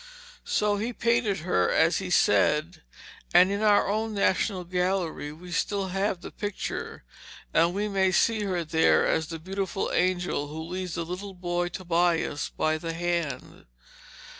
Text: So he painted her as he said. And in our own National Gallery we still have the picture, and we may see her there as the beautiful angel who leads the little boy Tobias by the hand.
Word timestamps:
So 0.47 0.77
he 0.77 0.93
painted 0.93 1.41
her 1.41 1.69
as 1.69 1.99
he 1.99 2.09
said. 2.09 2.81
And 3.35 3.51
in 3.51 3.61
our 3.61 3.87
own 3.87 4.15
National 4.15 4.63
Gallery 4.63 5.31
we 5.31 5.51
still 5.51 5.89
have 5.89 6.21
the 6.21 6.31
picture, 6.31 7.03
and 7.53 7.75
we 7.75 7.87
may 7.87 8.11
see 8.11 8.41
her 8.41 8.63
there 8.63 9.05
as 9.05 9.27
the 9.27 9.37
beautiful 9.37 9.91
angel 9.93 10.47
who 10.47 10.63
leads 10.63 10.95
the 10.95 11.05
little 11.05 11.35
boy 11.35 11.67
Tobias 11.67 12.49
by 12.49 12.79
the 12.79 12.93
hand. 12.93 13.67